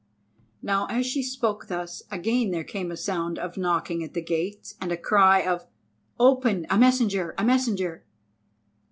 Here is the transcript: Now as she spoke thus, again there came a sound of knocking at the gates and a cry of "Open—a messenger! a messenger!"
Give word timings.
Now 0.63 0.87
as 0.87 1.05
she 1.05 1.21
spoke 1.21 1.67
thus, 1.67 2.01
again 2.09 2.49
there 2.49 2.63
came 2.63 2.89
a 2.89 2.97
sound 2.97 3.37
of 3.37 3.55
knocking 3.55 4.03
at 4.03 4.15
the 4.15 4.21
gates 4.23 4.73
and 4.81 4.91
a 4.91 4.97
cry 4.97 5.41
of 5.41 5.67
"Open—a 6.19 6.75
messenger! 6.79 7.35
a 7.37 7.43
messenger!" 7.45 8.03